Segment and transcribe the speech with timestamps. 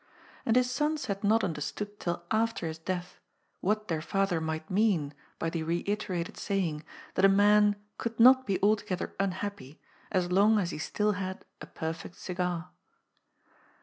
[0.47, 3.19] And his sons had not understood till after his death
[3.59, 8.59] what their father might mean by the reiterated saying that a man could not be
[8.63, 9.79] altogether unhappy,
[10.11, 12.71] as long as he still had a perfect cigar.